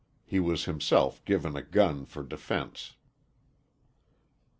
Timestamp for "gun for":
1.61-2.23